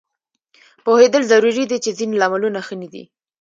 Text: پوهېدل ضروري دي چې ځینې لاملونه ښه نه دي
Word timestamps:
پوهېدل 0.85 1.23
ضروري 1.31 1.63
دي 1.69 1.77
چې 1.83 1.89
ځینې 1.97 2.15
لاملونه 2.21 2.59
ښه 2.67 2.75
نه 2.81 2.87
دي 2.93 3.03